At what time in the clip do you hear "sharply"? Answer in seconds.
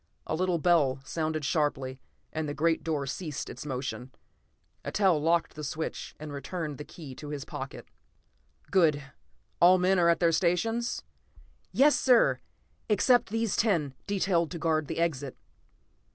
1.45-2.01